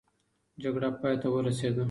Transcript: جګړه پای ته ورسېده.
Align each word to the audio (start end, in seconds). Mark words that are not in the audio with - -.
جګړه 0.63 0.89
پای 0.99 1.15
ته 1.21 1.27
ورسېده. 1.31 1.79